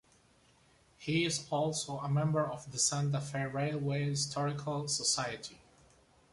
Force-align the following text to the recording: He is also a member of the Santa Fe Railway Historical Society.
He 0.97 1.25
is 1.25 1.45
also 1.51 1.99
a 1.99 2.09
member 2.09 2.43
of 2.43 2.71
the 2.71 2.79
Santa 2.79 3.21
Fe 3.21 3.45
Railway 3.45 4.05
Historical 4.05 4.87
Society. 4.87 5.59